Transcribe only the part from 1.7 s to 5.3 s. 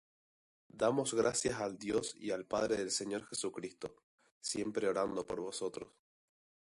Dios y Padre del Señor nuestro Jesucristo, siempre orando